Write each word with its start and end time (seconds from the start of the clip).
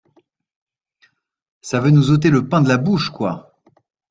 Ça 1.61 1.79
veut 1.79 1.91
nous 1.91 2.09
ôter 2.09 2.31
le 2.31 2.49
pain 2.49 2.61
de 2.63 2.67
la 2.67 2.77
bouche, 2.79 3.11
quoi! 3.11 3.53